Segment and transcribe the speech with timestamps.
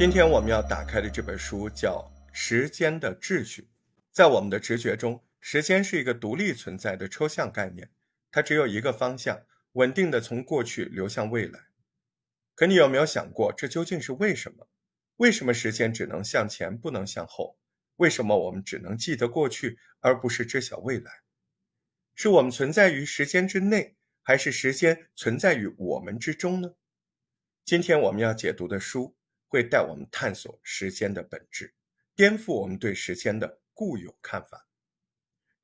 [0.00, 3.62] 今天我们要打开的这本书叫《时间的秩序》。
[4.10, 7.90] 在我们的直觉中，时间是一个独立存在的抽象概念，
[8.30, 9.42] 它只有一个方向，
[9.72, 11.66] 稳定的从过去流向未来。
[12.54, 14.66] 可你有没有想过，这究竟是为什么？
[15.16, 17.58] 为什么时间只能向前，不能向后？
[17.96, 21.12] 为什么我们只能记得过去，而不是知晓未来？
[22.14, 26.70] 是我们存在于时间之内，还是时间存在于我们之中呢？
[27.66, 29.14] 今天我们要解读的书
[29.50, 31.74] 会带我们探索时间的本质，
[32.14, 34.68] 颠覆我们对时间的固有看法。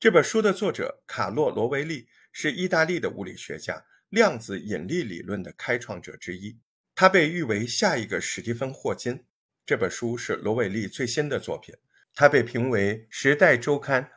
[0.00, 6.58] 这本书的作者卡洛·罗维利是意大利的物理学家，量子引力理论的开创者之一。
[6.96, 9.24] 他被誉为下一个史蒂芬·霍金。
[9.64, 11.72] 这本书是罗维利最新的作品，
[12.12, 14.10] 他被评为《时代周刊》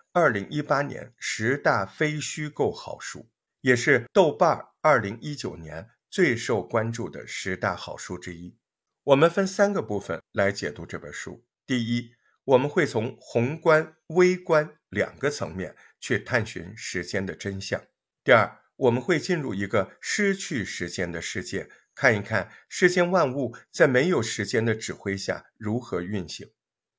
[0.49, 3.29] 2018年十大非虚构好书，
[3.61, 5.91] 也是豆瓣2019年。
[6.11, 8.57] 最受关注的十大好书之一，
[9.09, 11.43] 我们分三个部分来解读这本书。
[11.65, 12.11] 第一，
[12.43, 17.83] 我们会从宏观、微观两个层面去探寻时间的真相。
[18.23, 26.47] 第二，我们会进入一个失去时间的世界，看一看世间万物在没有时间的指挥下如何运行。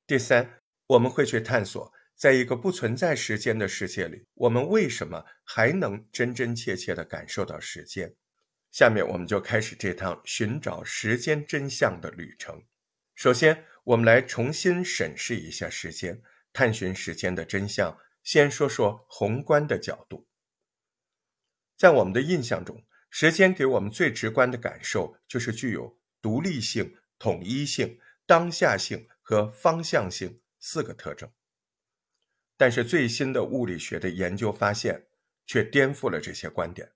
[0.05, 8.13] 第三，我们会去探索，在一个不存在时间的世界里，我们为什么还能真真切切地感受到时间。
[8.71, 12.63] 下面我们就开始这趟寻找时间真相的旅程。
[13.13, 16.21] 首先，我们来重新审视一下时间，
[16.53, 17.97] 探寻时间的真相。
[18.23, 20.27] 先说说宏观的角度。
[21.75, 31.29] 在我们的印象中，时间给我们最直观的感受就是具有独立性、统一性、当下性和方向性四个特征。
[32.55, 35.07] 但是，最新的物理学的研究发现，
[35.47, 36.91] 却颠覆了这些观点。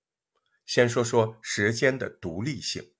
[0.65, 2.91] 先说说时间的独立性。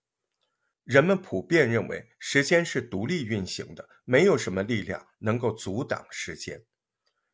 [0.83, 6.63] 人们普遍认为时间是独立运行的，没有什么力量能够阻挡时间。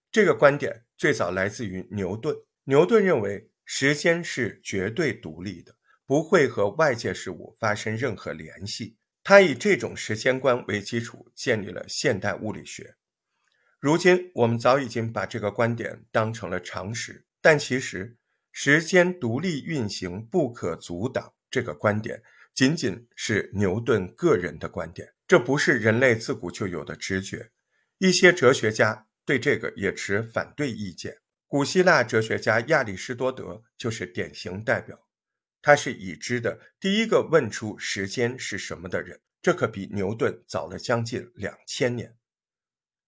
[0.09, 2.35] 这个观点最早来自于牛顿。
[2.63, 5.75] 牛顿认为时间是绝对独立的，
[6.05, 8.97] 不会和外界事物发生任何联系。
[9.23, 12.95] 他以这种时间观为基础，建立了现代物理学。
[13.79, 18.17] 如今，我们早已经把这个观点当成了常识，但其实。
[18.51, 22.21] 时间独立运行不可阻挡，这个观点
[22.53, 27.51] 仅仅是牛顿个人的观点，这不是人类自古就有的直觉。
[27.97, 31.19] 一些哲学家对这个也持反对意见。
[31.47, 35.07] 古希腊哲学家亚里士多德就是典型代表，
[35.61, 42.15] 他是已知的第一个问出时间是什么的人，这可比牛顿早了将近两千年。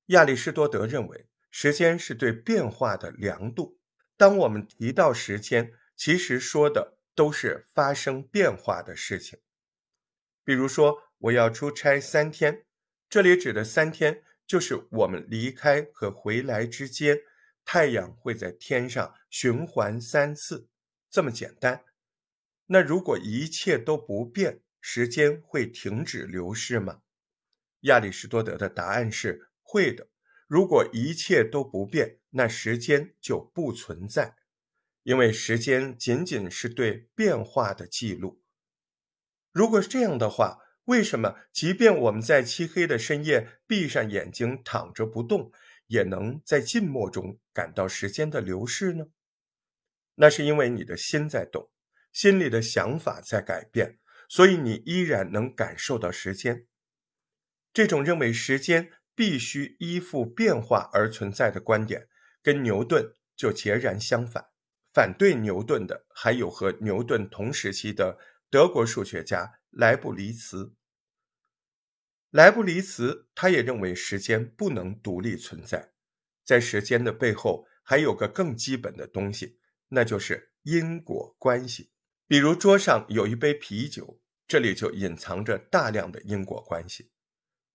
[0.08, 3.80] 亚里士多德认为，时间是对变化的量度。
[4.18, 9.40] 当我们提到时间，其实说的都是发生变化的事情。
[10.44, 12.66] 比如说，我要出差三天，
[13.10, 17.20] 这里指的三天就是我们离开和回来之间，
[17.66, 20.68] 太阳会在天上循环三次，
[21.10, 21.84] 这么简单。
[22.68, 27.02] 那如果一切都不变，时间会停止流逝吗？
[27.82, 30.10] 亚里士多德的答案是会的。
[30.48, 34.36] 如果一切都不变，那时间就不存在，
[35.04, 38.42] 因为时间仅仅是对变化的记录。
[39.52, 45.52] 如果是这样的话，为什么即便我们在漆黑的深夜闭上眼睛躺着不动，
[45.88, 49.06] 也能在静默中感到时间的流逝呢？
[50.16, 51.70] 那是因为你的心在动，
[52.12, 56.66] 心里的想法在改变，所以你依然能感受到时间。
[57.72, 62.08] 这种认为时间必须依附变化而存在的观点。
[62.44, 64.50] 跟牛顿就截然相反。
[64.94, 68.20] 反对牛顿的还有和牛顿同时期的
[68.52, 70.76] 德国数学家莱布尼茨。
[72.30, 75.94] 莱布尼茨他也认为时间不能独立存在，
[76.44, 81.92] 在时间的背后还有个更基本的东西，那就是因果关系。
[82.28, 87.12] 比如桌上有一杯啤酒，这里就隐藏着大量的因果关系。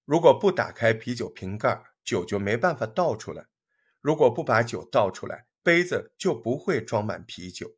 [0.05, 3.47] 如果不打开啤酒瓶盖，酒就没办法倒出来。
[4.09, 7.77] 如果不把酒倒出来，杯子就不会装满啤酒。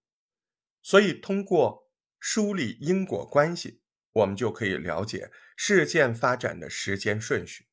[0.80, 1.90] 所以，通过
[2.20, 3.82] 梳理因果关系，
[4.12, 7.66] 我们就可以了解事件发展的时间顺序。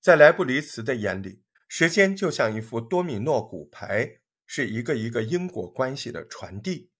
[0.00, 6.92] 在莱布尼茨的眼里，时间就像一副多米诺骨牌，是一个一个因果关系的传递。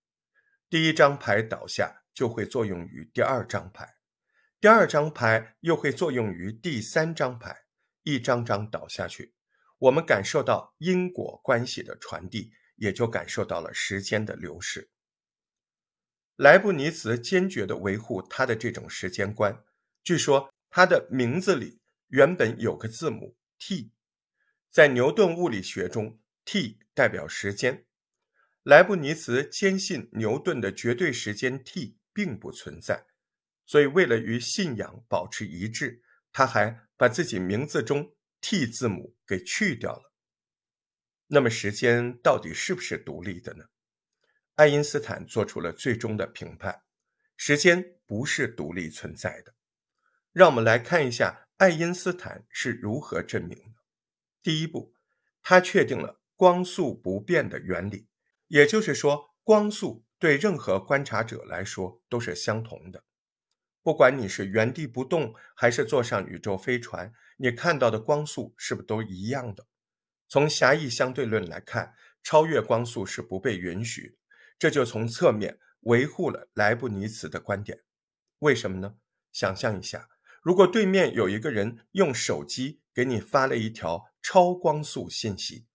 [0.69, 3.89] 第一张牌倒下，就会作用于第二张牌，
[4.61, 7.67] 第二张牌又会作用于第三张牌，
[8.03, 9.37] 一张张倒下去。
[9.81, 14.91] 我们感受到因果关系的传递，也就感受到了时间的流逝。
[16.37, 19.65] 莱布尼茨坚决地维护他的这种时间观。
[20.03, 23.91] 据说他的名字里原本有个字母 t，
[24.71, 27.87] 在牛顿物理学中，t 代表时间。
[28.63, 33.07] 莱布尼茨坚信牛顿的绝对时间 t 并不存在，
[33.65, 40.13] 所以为了与信仰保持一致，他还把自己名字中 t 字母给去掉了。
[41.29, 43.67] 那么，时间到底是不是独立的呢？
[44.57, 46.83] 爱因斯坦做出了最终的评判：
[47.37, 49.55] 时间不是独立存在的。
[50.33, 53.81] 让我们来看一下爱因斯坦是如何证明的。
[54.43, 54.95] 第一步，
[55.43, 58.09] 他确定了光速不变的原理，
[58.49, 63.05] 也就是说，光速对任何观察者来说都是相同的。
[63.83, 69.67] 不管你是原地不动，还是坐上宇宙飞船，你看到的光速是不是都一样的？
[70.29, 74.19] 从狭义相对论来看，超越光速是不被允许，
[74.59, 77.83] 这就从侧面维护了莱布尼茨的观点。
[78.41, 78.97] 为什么呢？
[79.33, 80.09] 想象一下。
[80.43, 85.67] 如果对面有一个人用手机给你发了一条超光速信息，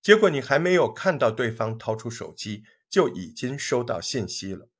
[0.00, 4.70] 结果你还没有看到对方掏出手机，就已经收到信息了，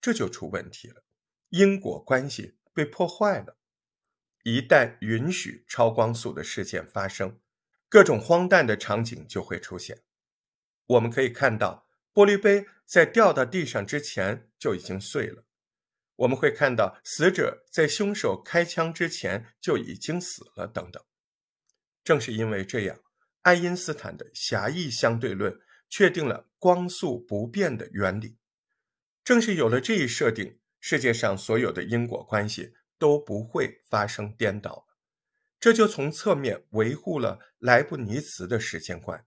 [0.00, 1.02] 这就出问题了，
[1.50, 3.56] 因果关系被破坏了。
[4.44, 7.38] 一旦允许超光速的事件发生，
[7.88, 10.02] 各种荒诞的场景就会出现。
[10.86, 15.44] 我们可以看到，玻璃杯在掉到地上之前就已经碎了。
[16.16, 21.02] 我们会看到死者在凶手开枪之前就已经死了，等等。
[22.02, 23.00] 正是因为这样，
[23.42, 28.38] 爱因斯坦的狭义相对论确定了光速不变的原理。
[29.22, 34.86] 正是有了这一设定，世界上所有的因果关系都不会发生颠倒。
[35.60, 39.26] 这就从侧面维护了莱布尼茨的时间观。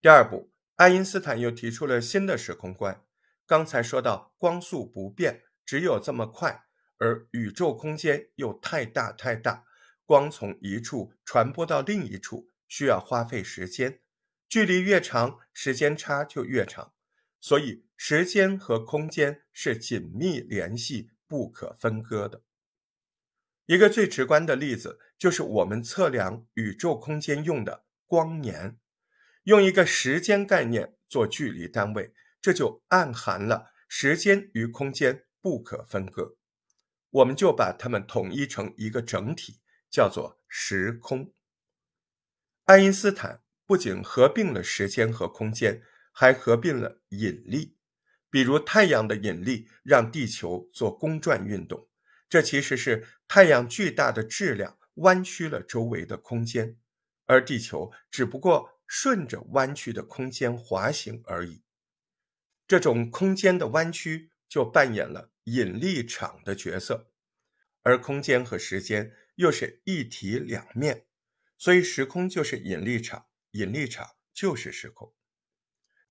[0.00, 3.04] 第二步，爱因斯坦又提出了新的时空观。
[3.46, 5.42] 刚才说到光速不变。
[5.66, 6.66] 只有这么快，
[6.98, 9.64] 而宇宙空间又太大太大，
[10.04, 14.00] 光从一处传播到另一处需要花费时间，
[14.48, 16.92] 距离越长，时间差就越长，
[17.40, 22.42] 所以时间和空间是紧密联系、不可分割的。
[23.66, 28.78] 一个最直观的例子就是我们测量宇宙空间用的光年，
[29.44, 35.24] 用一个时间概念做距离单位，这就暗含了时间与空间。
[35.42, 36.36] 不可分割，
[37.08, 41.32] 我们就把它们统一成一个整体，叫做时空。
[42.64, 47.75] 爱因斯坦不仅合并了时间和空间，还合并了引力。
[48.36, 51.88] 比如太阳的引力让地球做公转运动，
[52.28, 56.76] 这其实是太阳巨大的质量弯曲了周围的空间，
[57.24, 61.62] 而地球只不过顺着弯曲的空间滑行而已。
[62.68, 65.30] 这种空间的弯曲就扮演了。
[65.44, 67.10] 引力场的角色，
[67.80, 71.06] 而空间和时间又是一体两面，
[71.56, 75.14] 所以时空就是引力场，引力场就是时空。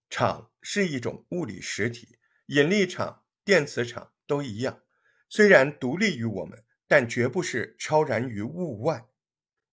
[0.10, 2.15] 场是一种物理实体，
[2.48, 4.82] 引力场、电磁场都一样，
[5.30, 9.08] 虽然独立于我们，但绝不是超然于物外。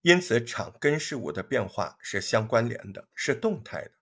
[0.01, 3.93] 因此，场跟事物的变化是相关联的，是动态的。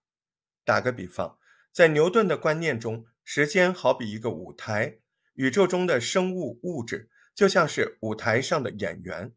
[0.64, 1.38] 打个比方，
[1.72, 5.00] 在牛顿的观念中，时间好比一个舞台。
[5.34, 9.34] 宇宙中的生物物质就像是舞台上的演员，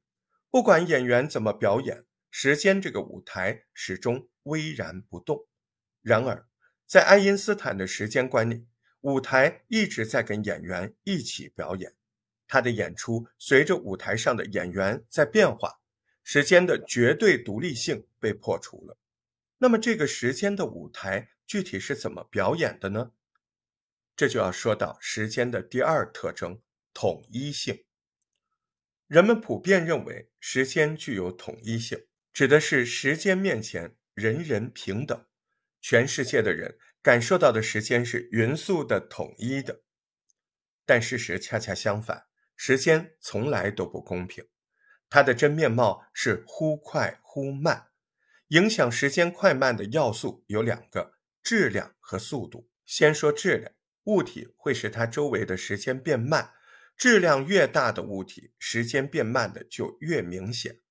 [0.49, 5.47] 不管演员怎么表演，时间这个舞台始终巍然不动。
[6.01, 6.47] 然而，
[6.85, 8.65] 在爱因斯坦的时间观念，
[9.03, 11.93] 舞台一直在跟演员一起表演，
[12.47, 15.81] 他的演出随着舞台上的演员在变化，
[16.23, 18.97] 时间的绝对独立性被破除了。
[19.57, 23.11] 那么，这个时间的舞台具体是怎么表演的呢？
[24.15, 26.61] 这就要说到时间的第二特征——
[26.93, 27.83] 统一性。
[29.07, 35.25] 人们普遍认为时间具有统一性，指的是时间面前人人平等，
[35.81, 39.83] 全世界的人感受到的时间是匀速的、统一的。
[40.85, 44.47] 但事实恰恰相反，时间从来都不公平，
[45.09, 47.89] 它的真面貌是忽快忽慢。
[48.47, 52.69] 影响时间快慢的要素有两个：质量和速度。
[52.85, 53.71] 先说质量。
[54.05, 56.51] 物体会使它周围的时间变慢，
[56.97, 60.81] 质量越大的物体，时间变慢的就越明显。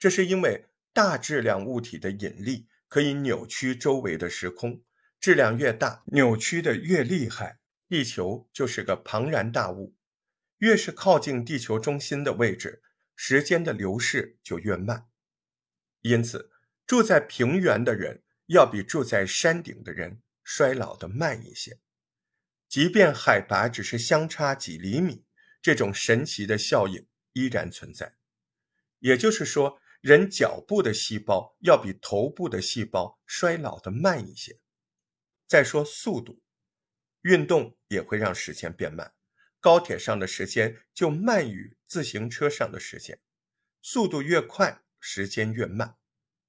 [0.00, 4.82] 这是因为大质量物体的引力可以扭曲周围的时空，
[5.20, 7.58] 质量越大，扭曲的越厉害。
[7.88, 9.94] 地球就是个庞然大物，
[10.58, 12.82] 越是靠近地球中心的位置，
[13.14, 15.06] 时间的流逝就越慢。
[16.02, 16.50] 因此，
[16.84, 21.78] 住在平原的人要比住在山顶的人衰老的慢一些。
[22.68, 25.24] 即便海拔只是相差几厘米，
[25.62, 28.16] 这种神奇的效应依然存在。
[28.98, 34.58] 也就是说，人脚部的细胞要比头部的细胞衰老的慢一些。
[35.46, 36.40] 再说速度，
[37.22, 39.12] 运动也会让时间变慢。
[39.60, 43.18] 高铁上的时间就慢于自行车上的时间，
[43.82, 45.96] 速度越快，时间越慢。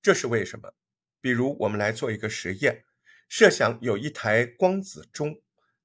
[0.02, 0.74] 这是为什么？
[1.20, 2.86] 比如，我们来做一个实验，
[3.28, 5.42] 设想有一台光子钟，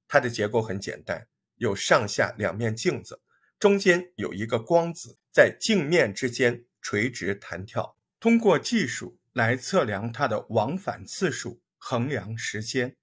[0.07, 1.26] 它的结构很简单，
[1.57, 3.23] 有上下两面镜子，
[3.59, 7.97] 中间有一个光子在镜面之间垂直弹跳。
[8.21, 12.97] 通过技术来测量它的往返次数，衡量时间。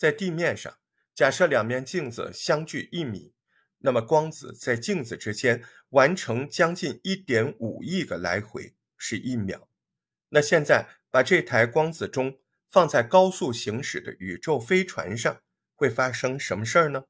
[0.00, 0.78] 在地面上，
[1.14, 3.34] 假设两面镜子相距一米。
[3.80, 9.68] 那么光子在镜子之间完成将近一点五亿个来回是一秒。
[10.30, 12.38] 那现在把这台光子钟
[12.70, 15.42] 放在高速行驶的宇宙飞船上，
[15.74, 17.04] 会发生什么事儿呢？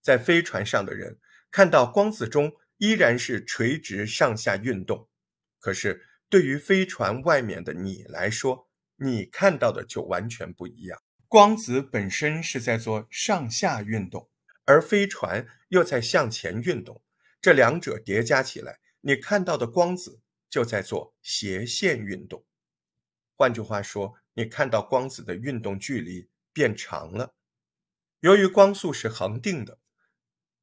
[0.00, 1.18] 在飞船上的人
[1.50, 5.10] 看到光子钟依然是垂直上下运动，
[5.58, 10.98] 可是对于飞船外面的你来说，你看到的就完全不一样。
[11.28, 14.30] 光子本身是在做上下运动。
[14.68, 17.00] 而飞船又在向前运动，
[17.40, 22.44] 这两者叠加起来，你看到的光子就在做斜线运动。
[23.36, 27.36] 换句话说，你看到光子的运动距离变长了。
[28.18, 29.78] 由于光速是恒定的，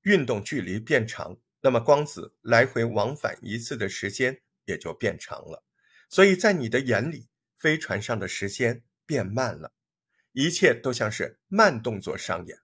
[0.01, 5.63] 运动距离变长，那么光子来回往返一次的时间也就变长了。
[6.09, 9.71] 所以在你的眼里，飞船上的时间变慢了，
[10.33, 12.59] 一切都像是慢动作上演。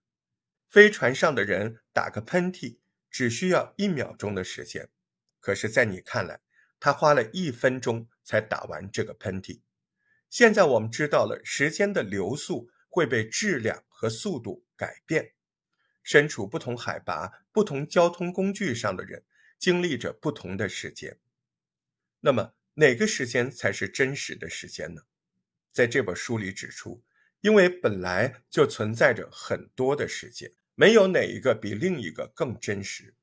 [0.68, 2.78] 飞船上的人打个喷嚏
[3.10, 4.90] 只需要一秒钟的时间，
[5.40, 6.42] 可是，在你看来，
[6.80, 9.62] 他花了一分钟才打完这个喷嚏。
[10.30, 15.34] 现在我们知道了，时间的流速会被质量和速度改变。
[16.04, 19.24] 身处不同海拔、不同交通工具上的人，
[19.58, 21.20] 经历着不同的时间。
[22.20, 25.02] 那么，哪个时间才是真实的时间呢？
[25.72, 27.04] 在这本书里指出，
[27.42, 30.52] 因为本来就存在着很多的时间。
[30.76, 33.14] 没有哪一个比另一个更真实，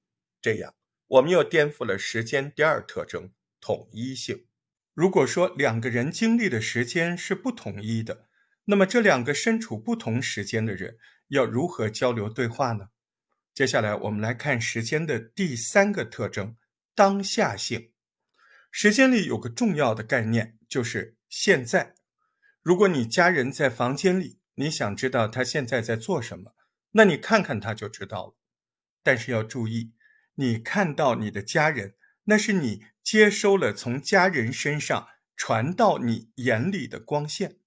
[0.43, 0.75] 这样
[1.07, 3.33] 我们又颠覆了时间第二特征——
[3.63, 4.45] 统一性。
[4.93, 8.29] 如果说两个人经历的时间是不统一的，
[8.67, 12.91] 那么这两个身处不同时间的人要如何交流对话呢？
[13.55, 16.57] 接下来我们来看时间的第三个特征——
[16.95, 17.91] 当下性。
[18.71, 21.95] 时间里有个重要的概念，就是现在。
[22.67, 26.53] 如果你家人在房间里，你想知道他现在在做什么？
[26.91, 28.37] 那你看看他就知道了，
[29.05, 29.93] 但是要注意，
[30.35, 31.95] 你看到你的家人，
[32.25, 35.07] 那是你接收了从家人身上
[35.37, 37.61] 传到你眼里的光线，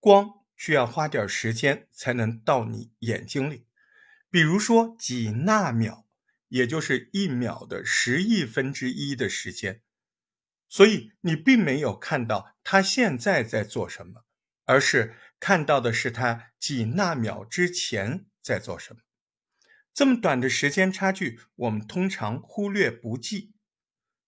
[0.00, 3.66] 光需要花点时间才能到你眼睛里，
[4.30, 6.06] 比如说几纳秒，
[6.48, 9.82] 也就是一秒的十亿分之一的时间，
[10.72, 14.24] 所以你并没有看到他现在在做什么，
[14.64, 18.24] 而是看到的是他几纳秒之前。
[18.40, 19.00] 在做什么？
[19.94, 23.52] 这么短的时间差距，我们通常忽略不计。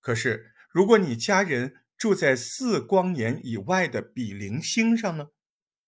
[0.01, 5.31] 可是，如果你家人住在四光年以外的比邻星上呢？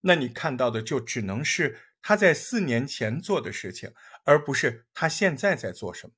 [0.00, 3.92] 那你看到的就只能是他在四年前做的事情，
[4.25, 6.14] 而不是他现在在做什么。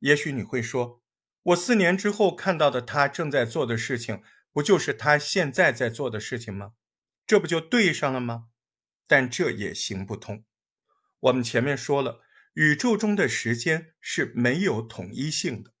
[0.00, 1.03] 也许你会说，
[1.44, 6.72] 我四年之后看到的他正在做的事情，不就是他现在在做的事情吗？
[7.26, 8.46] 这不就对上了吗？
[9.06, 10.44] 但这也行不通。
[11.20, 12.22] 我们前面说了，
[12.54, 15.72] 宇宙中的时间是没有统一性的。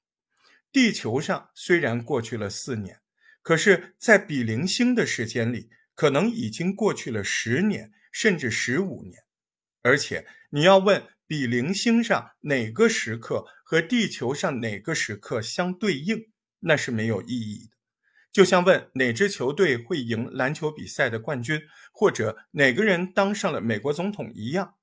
[0.70, 3.00] 地球上虽然过去了四年，
[3.42, 9.22] 可是，在比邻星的时间里，可能已经过去了十年，甚至十五年。
[9.82, 17.76] 而且，你要问比邻星上哪个时刻和地球上哪个时刻相对应，那是没有意义的。
[18.32, 21.62] 就像问哪支球队会赢篮球比赛的冠军，
[21.92, 24.74] 或者哪个人当上了美国总统一样。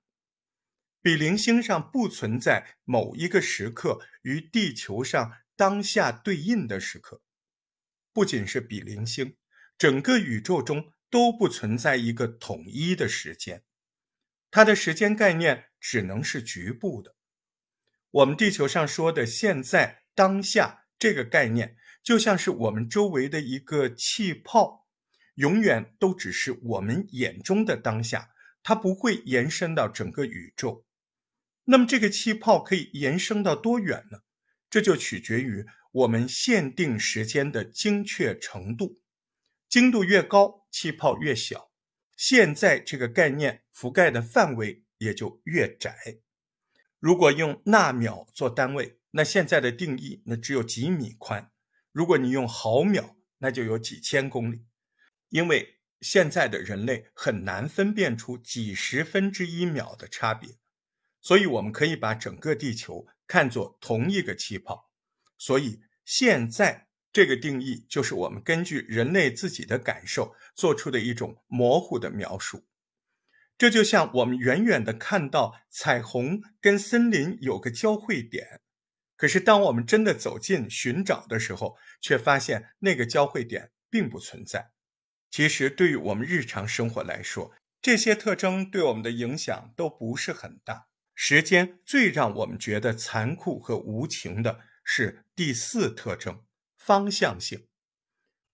[1.01, 7.21] 比邻星上不存在某一个时刻与地球上当下对应的时刻，
[8.13, 9.36] 不仅是比邻星，
[9.77, 13.63] 整个宇宙中都不存在一个统一的时间，
[14.51, 17.15] 它的时间概念只能是局部的。
[18.11, 24.88] 我们地球上说的“现在”“当下”这个概念，就像是我们周围的一个气泡，
[25.35, 28.29] 永远都只是我们眼中的当下，
[28.61, 30.85] 它不会延伸到整个宇宙。
[31.65, 34.19] 那么这个气泡可以延伸到多远呢？
[34.69, 39.01] 这就取决于我们限定时间的精确程度，
[39.67, 41.71] 精度越高，气泡越小。
[42.17, 46.20] 现在这个概念覆盖的范围也就越窄。
[47.00, 51.51] 如果用纳秒做单位，那现在的定义那只有几米宽，
[51.91, 54.67] 如果你用毫秒，那就有几千公里，
[55.29, 60.60] 因为现在的人类很难分辨出几十分之一秒的差别，
[61.20, 64.91] 所以我们可以把整个地球看作同一个气泡。
[65.39, 72.67] 所以现在这个定义就是我们根据人类自己的感受做出的一种模糊的描述。
[73.61, 78.59] 这就像我们远远的看到彩虹跟森林有个交汇点，
[79.15, 84.71] 可是当我们真的走近寻找的时候，却发现那个交汇点并不存在。
[85.29, 87.53] 其实，对于我们日常生活来说，
[87.83, 90.87] 这些特征对我们的影响都不是很大。
[91.13, 96.43] 时间最让我们觉得残酷和无情的是第四特征——
[96.83, 97.67] 方向性。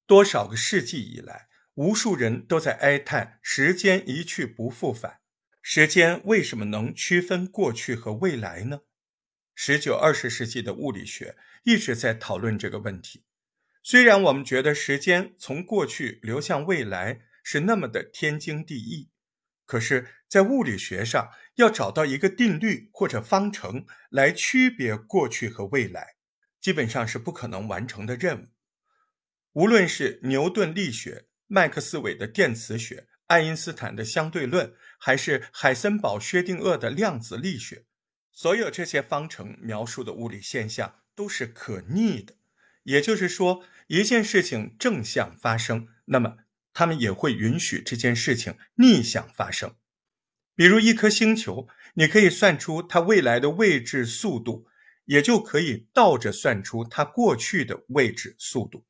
[0.05, 1.46] 多少个世纪以来。
[1.77, 5.19] 无数人都在哀叹时间一去不复返。
[5.61, 8.79] 时间为什么能区分过去和未来呢？
[9.53, 13.25] 十九、二十世纪的物理学一直在讨论这个问题。
[13.83, 19.11] 虽然我们觉得时间从过去流向未来是那么的天经地义，
[19.67, 26.15] 可是，在物理学上要找到一个定律或者方程来区别过去和未来，
[26.59, 28.47] 基本上是不可能完成的任务。
[29.53, 37.85] 无论是牛顿力学，麦克斯韦的电磁学、爱因斯坦的相对论，还是海森堡薛定谔的量子力学，
[38.31, 42.35] 所有这些方程描述的物理现象都是可逆的。
[42.83, 46.37] 也就是说，一件事情正向发生，那么
[46.73, 49.75] 他们也会允许这件事情逆向发生。
[50.55, 54.67] 比如一颗星球，你可以算出它未来的位置、速度，
[55.05, 58.85] 也就可以倒着算出它过去的位置、速度。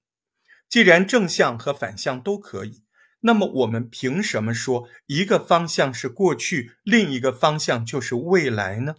[0.70, 2.84] 既然正向和反向都可以，
[3.22, 8.96] 那么我们凭什么说一个方向是过去，另一个方向就是未来呢？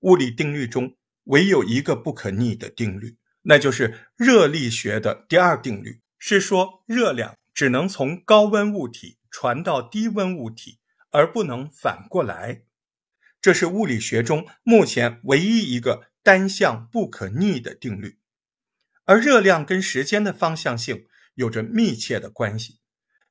[0.00, 10.78] 物理定律中唯有一个不可逆的定律，那就是热力学的第二定律，是说热量只能从高温物体传到低温物体，
[11.10, 12.62] 而不能反过来。
[13.40, 18.18] 这是物理学中目前唯一一个单向不可逆的定律。
[19.08, 22.80] 而热量跟时间的方向性有着密切的关系。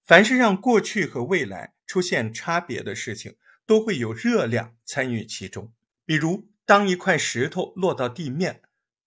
[0.04, 3.36] 凡是让过去和未来出现差别的事情，
[3.68, 5.72] 都会有热量参与其中。
[6.04, 8.64] 比如，当一块石头落到地面，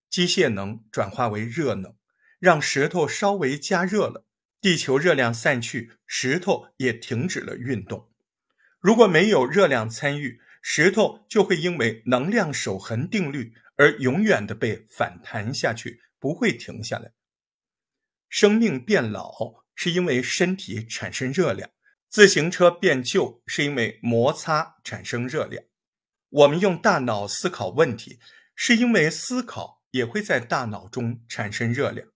[0.08, 1.96] 机械能转化为热能，
[2.38, 4.24] 让石头稍微加热了，
[4.60, 8.08] 地球热量散去，石头也停止了运动。
[8.78, 16.00] 如果没有热量参与，石头就会因为能量守恒定律而永远的被反弹下去。
[16.20, 17.12] 不会停下来。
[18.28, 21.70] 生命变老是因为身体产生热量，
[22.08, 25.64] 自行车变旧是因为摩擦产生热量。
[26.28, 28.20] 我们用大脑思考问题，
[28.54, 32.06] 是因为思考也会在大脑中产生热量。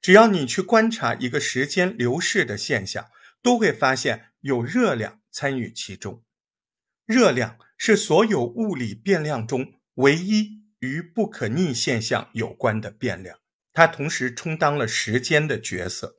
[0.00, 3.10] 只要你去观察一个时间流逝的现象，
[3.42, 6.24] 都会发现有热量参与其中。
[7.04, 10.61] 热量是所有物理变量中唯一。
[10.82, 13.38] 与不可逆现象有关的变量，
[13.72, 16.18] 它同时充当了时间的角色。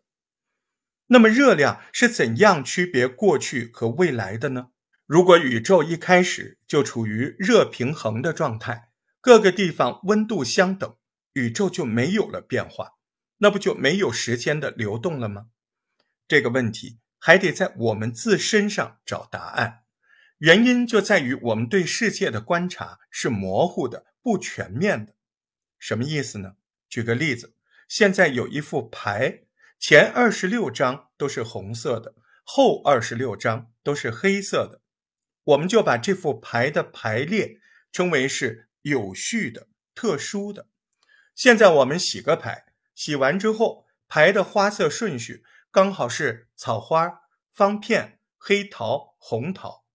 [1.07, 4.69] 那么，热量是怎样区别过去和未来的呢？
[5.05, 10.95] 如果宇宙一开始就处于热平衡的状态，各个地方温度相等，
[11.33, 12.93] 宇宙就没有了变化，
[13.39, 15.47] 那不就没有时间的流动了吗？
[16.25, 19.81] 这个问题还得在我们自身上找答案。
[20.37, 24.05] 原因就在于我们对世界的观察是模糊的。
[24.23, 25.13] 不全面的，
[25.77, 26.55] 什么意思呢？
[26.89, 27.55] 举个例子，
[27.89, 29.43] 现在有一副牌，
[29.77, 34.81] 前二十六张都是红色的，后二十六张都是黑色的，
[35.43, 37.59] 我们就把这副牌的排列
[37.91, 40.69] 称为是有序的、特殊的。
[41.35, 49.85] 现在我们洗个牌，洗完之后，牌的花色顺序刚好是草花、方片、黑桃、红桃，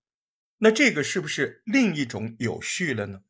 [0.59, 3.23] 那这个是不是另一种有序了呢？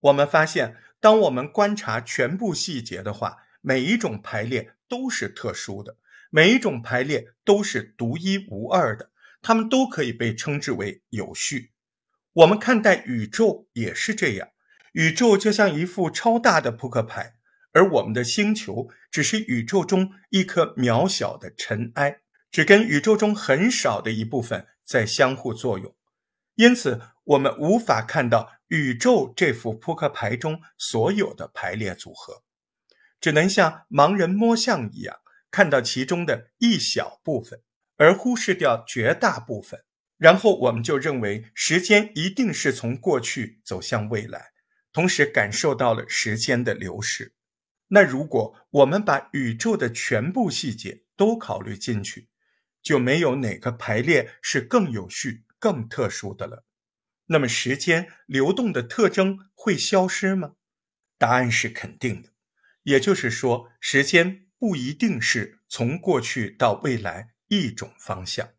[0.00, 5.96] 我们发现，当我们观察全部细节的话，每一种排列都是特殊的，
[6.30, 9.10] 每一种排列都是独一无二的，
[9.42, 11.72] 它们都可以被称之为有序。
[12.32, 14.48] 我们看待宇宙也是这样，
[14.92, 17.34] 宇宙就像一副超大的扑克牌，
[17.72, 22.20] 而我们的星球只是宇宙中一颗渺小的尘埃，
[22.52, 25.94] 只跟宇宙中很少的一部分在相互作用，
[26.54, 28.58] 因此我们无法看到。
[28.68, 32.42] 宇宙这副扑克牌中所有的排列组合，
[33.18, 37.62] 只能像盲人摸象一样看到其中的一小部分，
[37.96, 39.84] 而忽视掉绝大部分。
[40.18, 44.50] 然后我们就认为时间一定是从过去走向未来，
[44.92, 47.32] 同时感受到了时间的流逝。
[47.86, 52.28] 那如果我们把宇宙的全部细节都考虑进去，
[52.82, 56.66] 就没有哪个排列是更有序、更特殊的了。
[57.28, 60.52] 那么时间流动的特征会消失吗？
[61.16, 62.30] 答案是肯定的。
[62.84, 68.50] 也就是说，时间不一定是从过去到未来一种方向。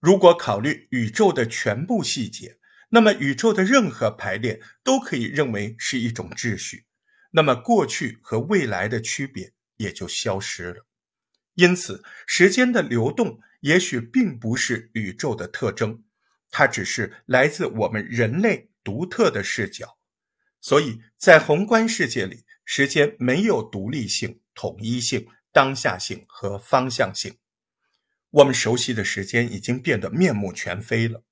[0.00, 2.58] 如果考虑宇宙的全部细节，
[2.90, 6.86] 那么宇宙的任何排列都可以认为是一种秩序。
[7.30, 10.86] 那么过去和未来的区别也就消失了。
[11.54, 16.02] 因此，时间的流动也许并不是宇宙的特征。
[16.58, 19.98] 它只是来自我们人类独特的视角，
[20.58, 27.36] 所以在宏观世界里，时间没有独立性、统一性、当下性和方向性。
[28.30, 31.24] 我们熟悉的时间已经变得面目全非了。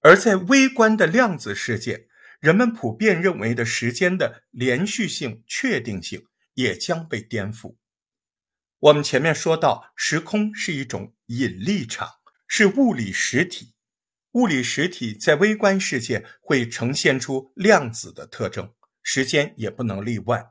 [0.00, 2.08] 而在微观的量子世界，
[2.40, 7.76] 人们普遍认为的时间的连续性、确定性也将被颠覆。
[8.80, 12.08] 我们前面说到，时空是一种引力场，
[12.48, 13.72] 是物理实体。
[14.32, 20.50] 物理实体在微观世界会呈现出量子的特征，时间也不能例外。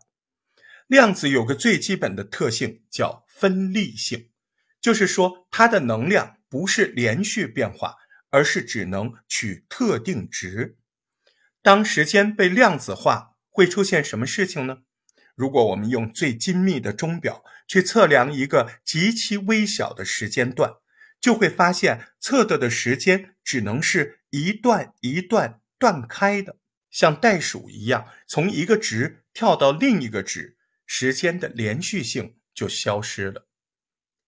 [0.88, 4.30] 量子有个最基本的特性叫分立性，
[4.82, 7.96] 就是说它的能量不是连续变化，
[8.30, 10.78] 而是只能取特定值。
[11.62, 14.80] 当时间被量子化，会出现什么事情呢？
[15.36, 20.74] 如果我们用最精密的钟表去测量一个极其微小的时间段。
[21.20, 26.58] 就会发现测得的时间只能是一段一段断开的，
[26.90, 33.48] 像袋鼠一样从一个值跳到另一个值，时间的连续性就消失了。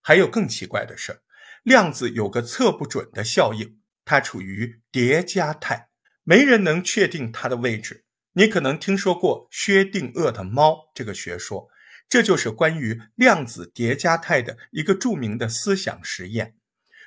[0.01, 1.21] 还有更奇怪的事
[1.63, 5.89] 量子有个测不准的效应，它处于叠加态，
[6.23, 8.05] 没人能确定它的位置。
[8.33, 11.69] 你可能听说过薛定谔的猫这个学说，
[12.09, 16.55] 这就是关于量子叠加态的一个著名的思想实验。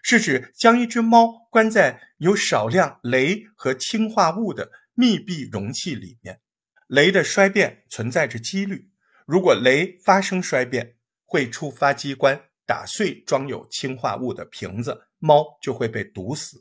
[0.06, 6.42] 是指将一只猫关在有少量镭和氢化物的密闭容器里面，
[6.88, 8.90] 镭的衰变存在着几率。
[9.24, 16.58] 如果镭发生衰变，会触发机关打碎装有氢化物的瓶子，猫就会被毒死；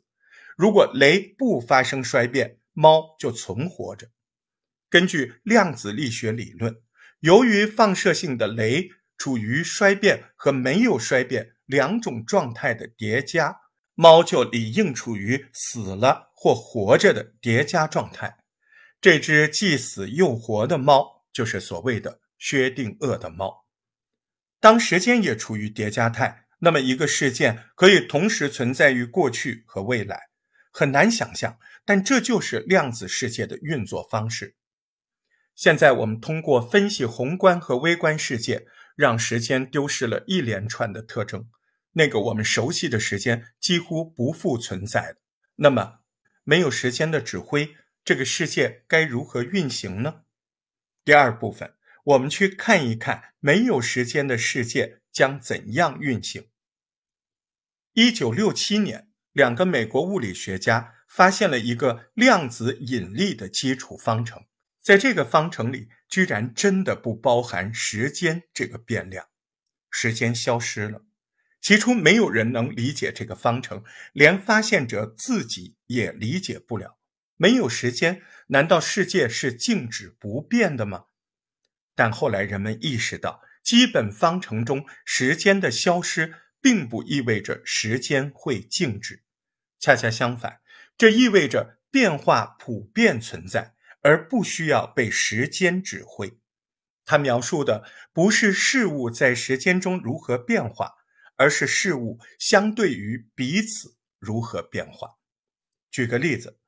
[0.56, 4.08] 如果镭不发生衰变，猫就存活着。
[4.90, 6.78] 根据量子力学理论，
[7.20, 8.88] 由于放射性的镭
[9.24, 11.54] 处于衰变和没有衰变。
[11.66, 13.56] 两种状态的叠加，
[13.96, 18.40] 猫就理应处于死了或活着的叠加状态。
[19.00, 23.66] 这只既死又活的猫，就是所谓的薛定谔的猫。
[24.60, 30.20] 当时间也处于叠加态，那么一个事件可以同时存在于过去和未来，
[30.70, 34.58] 很难想象，但这就是量子世界的运作方式。
[35.56, 38.68] 现在我们通过分析宏观和微观世界。
[38.96, 41.50] 让时间丢失了一连串的特征，
[41.94, 45.18] 那个我们熟悉的时间几乎不复存在。
[45.56, 46.00] 那么，
[46.44, 50.24] 没有时间的指挥，这个世界该如何运行呢？
[51.06, 56.48] 第二部分，我们去看一看没有时间的世界将怎样运行。
[57.94, 64.46] 一九六七年，两个美国物理学家发现了一个量子引力的基础方程。
[64.84, 69.30] 在这个方程里，居然真的不包含时间这个变量，
[69.90, 71.06] 时间消失了。
[71.62, 77.00] 起初没有人能理解这个方程，连发现者自己也理解不了。
[77.38, 81.06] 没有时间，难道世界是静止不变的吗？
[81.96, 89.24] 但后来人们意识到，基本方程中时间的消失，并不意味着时间会静止，
[89.80, 90.60] 恰恰相反，
[90.98, 93.76] 这意味着变化普遍存在。
[94.04, 96.38] 而不需要被时间指挥，
[97.06, 100.92] 他描述的不是事物在时间中如何变化，
[101.38, 105.16] 而是事物相对于彼此如何变化。
[105.90, 106.60] 举个例子，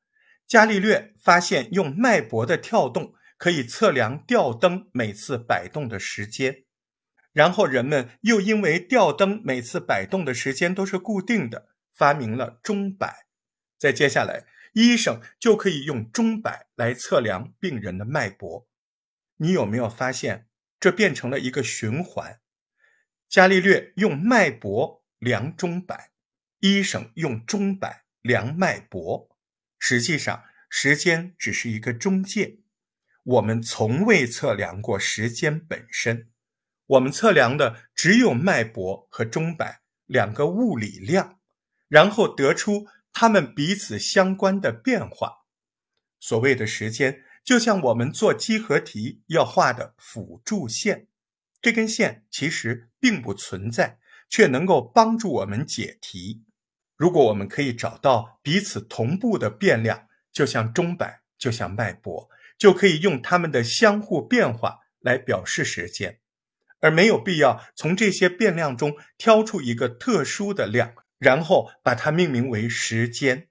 [0.47, 6.63] 伽利略发现用脉搏的跳动可以测量吊灯每次摆动的时间，
[7.33, 13.27] 然后人们又因为吊灯每次摆动的时间都是固定的，发明了钟摆。
[13.77, 14.45] 再接下来。
[14.75, 18.67] 医生就可以用钟摆来测量病人的脉搏。
[19.37, 20.49] 你有没有发现，
[20.81, 22.41] 这变成了一个循环？
[23.29, 26.11] 伽利略用脉搏量钟摆，
[26.59, 29.29] 医生用钟摆量脉搏。
[29.79, 32.59] 实际上，时间只是一个中介。
[33.23, 36.29] 我们从未测量过时间本身，
[36.85, 41.39] 我们测量的只有脉搏和钟摆两个物理量，
[41.87, 42.87] 然后得出。
[43.17, 45.45] 它们彼此相关的变化，
[46.19, 51.07] 所谓的时间，就像我们做几何题要画的辅助线，
[51.61, 56.43] 这根线其实并不存在，却能够帮助我们解题。
[56.97, 66.19] 如果我们可以找到彼此同步的变量，就像钟摆，就像脉搏，就可以用它们的相互变化来表示时间，
[66.81, 73.49] 而没有必要从这些变量中挑出一个特殊的量，然后把它命名为时间。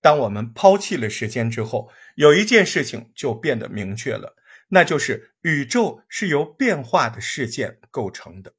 [0.00, 4.36] 当我们抛弃了时间之后，有一件事情就变得明确了，
[4.68, 8.54] 那就是宇宙是由变化的事件构成的。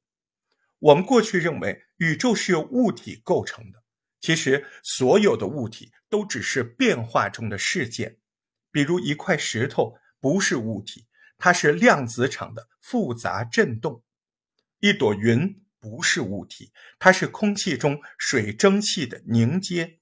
[0.78, 3.82] 我们过去认为宇宙是由物体构成的，
[4.20, 8.18] 其实所有的物体都只是变化中的事件。
[8.70, 11.06] 比如一块石头不是物体，
[11.38, 14.02] 它是量子场的复杂振动；
[14.80, 19.98] 一朵云不是物体，它是空气中水蒸气的凝结。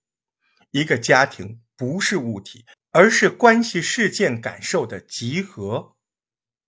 [0.71, 5.97] 一个家庭不是物体，而是关系事件感受的集合；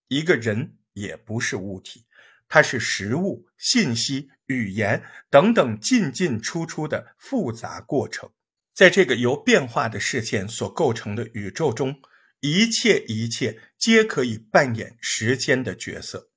[0.08, 2.06] 一个人也不是物体，
[2.48, 8.30] 它是食物、信息、语言等等进进出出的复杂过程。
[8.74, 12.00] 在这个由变化的事件所构成的宇宙中，
[12.40, 16.30] 一切一切皆可以扮演时间的角色。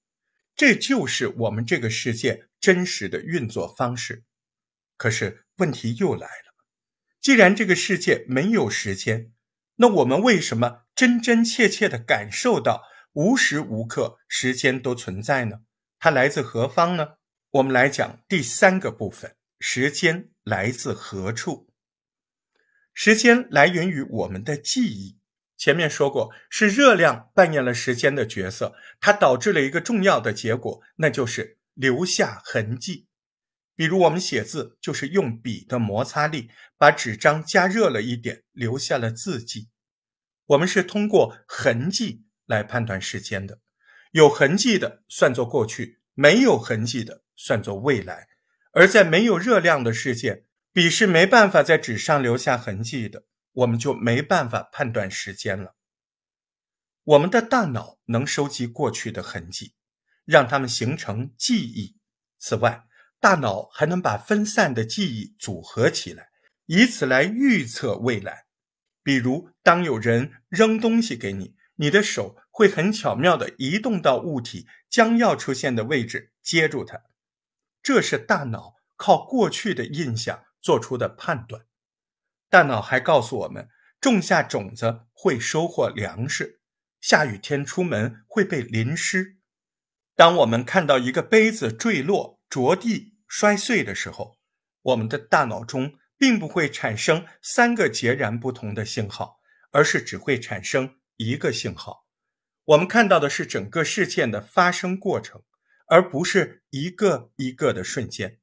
[0.56, 4.24] 这就是我们这个世界真实的运作方式。
[4.95, 6.56] 可是问题又来了。
[7.19, 9.34] 既然这个世界没有时间，
[9.76, 15.62] 那我们为什么真真切切地感受到无时无刻时间都存在呢？
[16.00, 17.15] 它来自何方呢？
[17.50, 21.67] 我们来讲第三个部分：时间来自何处？
[22.93, 25.17] 时间来源于我们的记忆。
[25.58, 33.08] 前面说过，是热量扮演了时间的角色，它导致了一个重要的结果，那就是留下痕迹。
[33.76, 39.70] 比如我们写字，就是用笔的摩擦力把纸张加热了一点，留下了字迹。
[40.46, 43.62] 我们是通过痕迹来判断时间的，
[44.12, 48.28] 有痕迹的算作过去，没有痕迹的算作未来。
[48.74, 55.76] 而在没有热量的世界，笔是没办法在纸上留下痕迹的，我们就没办法判断时间了。
[57.04, 59.74] 我们的大脑能收集过去的痕迹，
[60.26, 61.98] 让它们形成记忆。
[62.38, 62.86] 此外，
[63.20, 66.30] 大脑还能把分散的记忆组合起来，
[66.66, 68.46] 以此来预测未来。
[69.04, 77.02] 比如，当有人扔东西给你，你的手会很巧妙地移动到物体将要出现的位置，接住它。
[77.84, 81.66] 这是大脑靠过去的印象做出的判断。
[82.50, 86.62] 大脑还告诉我们，种下种子会收获粮食，
[87.00, 89.38] 下雨天出门会被淋湿。
[90.22, 94.38] 当我们看到一个杯子坠落着地，摔碎的时候，
[94.84, 99.40] 我们的大脑中并不会产生三个截然不同的信号，
[99.72, 102.06] 而是只会产生一个信号。
[102.66, 105.42] 我们看到的是整个事件的发生过程，
[105.88, 108.38] 而不是一个一个的瞬间。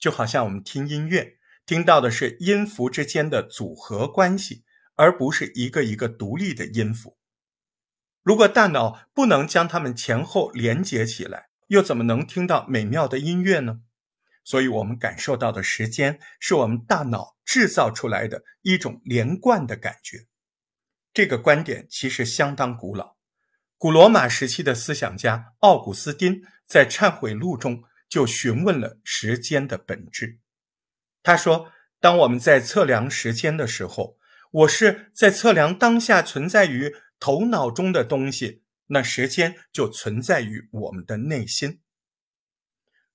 [0.00, 4.64] 就好像我们听音乐，听到的是音符之间的组合关系，
[4.96, 7.16] 而不是一个一个独立的音符。
[8.22, 13.80] 如果大脑不能将它们前后连接起来，又怎么能听到美妙的音乐呢？
[14.44, 20.26] 所以，我们感受到的时间是我们大脑制造出来的一种连贯的感觉。
[21.14, 23.16] 这个观点其实相当古老，
[23.78, 30.40] 古罗马时期的思想家奥古斯丁在《忏悔录》中就询问了时间的本质。
[31.22, 34.16] 他说：“当我们在测量时间的时候，
[34.50, 41.80] 我是在测量当下存在于头脑中的东西，那时间就存在于我们的内心。”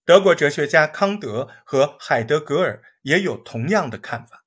[0.06, 4.46] 德国哲学家康德和海德格尔也有同样的看法。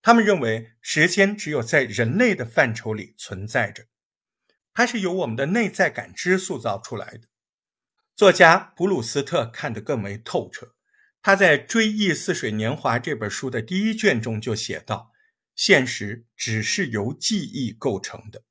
[0.00, 3.86] 他们认为，时间只有在人类的范畴里存在着，
[4.72, 7.22] 它是由我们的内在感知塑造出来的。
[8.14, 10.76] 作家普鲁斯特看得更为透彻。
[11.20, 15.10] 他在《追忆似水年华》这本书的第一卷中就写道
[15.56, 18.44] ：“现实只是由记忆构成的。”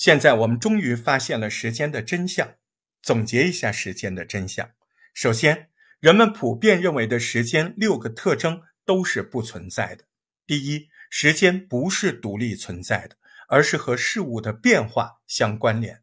[0.00, 2.54] 现在我们终于发现了时间的真相。
[3.02, 4.70] 总结一下时间的真相：
[5.12, 10.06] 首先，人们普遍认为的时间六个特征都是不存在的。
[10.46, 16.02] 第一，时间不是独立存在的，而是和事物的变化相关联。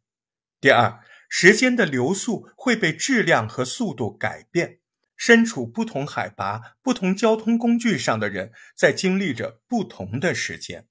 [0.61, 4.77] 第二，时间的流速会被质量和速度改变。
[5.15, 10.85] 身处不同海拔、不同交通工具上的人在经历着不同的时间。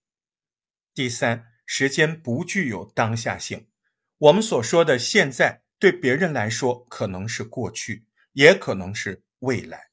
[0.93, 3.67] 第三，时间不具有当下性。
[4.17, 8.07] 我们所说的现在，对别人来说可能是过去。
[8.37, 9.89] 也可能是未来。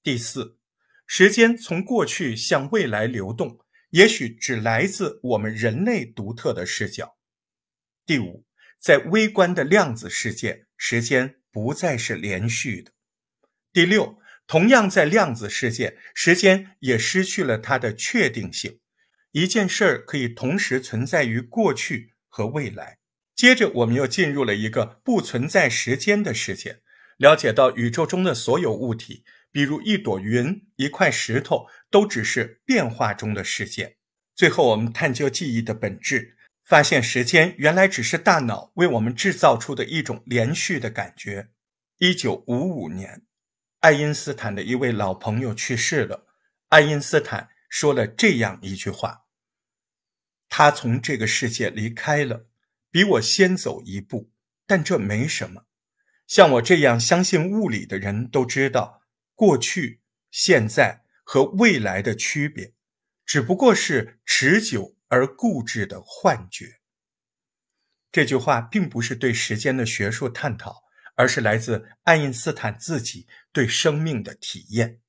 [0.00, 0.56] 第四，
[1.04, 3.58] 时间从过去向未来流动，
[3.90, 7.16] 也许只来自我们人类独特的视角。
[8.04, 8.46] 第五，
[8.78, 12.92] 在微观的量子世界，时间不再是连续的。
[13.72, 18.78] 第六，同样在量子世界，时间也失去了它的确定性。
[19.36, 22.96] 一件事儿可以同时存在于过去和未来。
[23.34, 26.80] 接着，我们又进入了一个不存在时间的世界，
[27.18, 33.96] 了解到宇宙中的所有物体，比如一朵云、一块石头，都只是变化中的事件。
[34.34, 41.50] 最后，我们探究记忆的本质，发现时间原来只是大脑为我们制造出的一种连续的感觉。
[41.98, 43.20] 一九五五年，
[43.80, 46.26] 爱因斯坦的一位老朋友去世了。
[46.70, 49.25] 爱因斯坦说了这样一句话。
[50.58, 52.46] 他从这个世界离开了，
[52.90, 54.30] 比我先走一步，
[54.66, 55.66] 但这没什么。
[56.26, 59.02] 像我这样相信物理的人都知道，
[59.34, 62.72] 过去、现在和未来的区别，
[63.26, 66.80] 只不过是持久而固执的幻觉。
[68.10, 70.84] 这句话并不是对时间的学术探讨，
[71.16, 75.00] 而是来自爱因斯坦自己对生命的体验。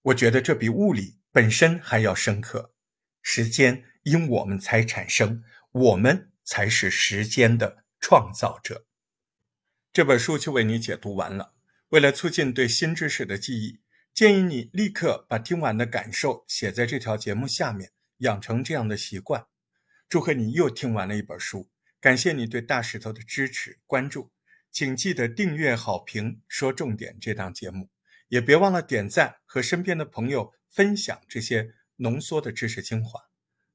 [0.00, 2.72] 我觉得这比物理本身还要深刻。
[3.20, 3.84] 时间。
[4.02, 8.86] 因我们才产生，我们才是时间的创造者。
[9.92, 11.54] 这本书就为你解读完了。
[11.88, 13.80] 为了促进对新知识的记忆，
[14.14, 19.46] 建议你立刻把听完的感受写在这条节目下面，养成这样的习惯。
[20.08, 21.68] 祝贺你又听完了一本书，
[22.00, 24.30] 感谢你对大石头的支持关注，
[24.70, 27.88] 请记得订阅、好评、说重点这档节目，
[28.28, 33.29] 也别忘了点赞和身边的朋友分享这些浓缩的知识精华。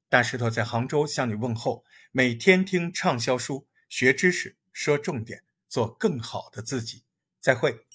[0.08, 7.04] 大石头在杭州向你问候，每天听畅销书，学知识，说重点，做更好的自己。
[7.40, 7.85] 再会。